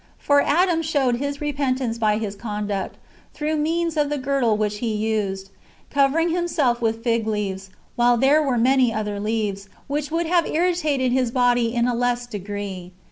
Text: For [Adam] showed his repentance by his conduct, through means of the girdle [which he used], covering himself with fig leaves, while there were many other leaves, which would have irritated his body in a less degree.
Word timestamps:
For 0.17 0.41
[Adam] 0.41 0.81
showed 0.81 1.17
his 1.17 1.41
repentance 1.41 1.99
by 1.99 2.17
his 2.17 2.35
conduct, 2.35 2.97
through 3.35 3.57
means 3.57 3.95
of 3.95 4.09
the 4.09 4.17
girdle 4.17 4.57
[which 4.57 4.79
he 4.79 4.91
used], 4.95 5.51
covering 5.91 6.29
himself 6.29 6.81
with 6.81 7.03
fig 7.03 7.27
leaves, 7.27 7.69
while 7.95 8.17
there 8.17 8.41
were 8.41 8.57
many 8.57 8.91
other 8.91 9.19
leaves, 9.19 9.69
which 9.85 10.09
would 10.09 10.25
have 10.25 10.47
irritated 10.47 11.11
his 11.11 11.29
body 11.29 11.75
in 11.75 11.85
a 11.87 11.93
less 11.93 12.25
degree. 12.25 12.93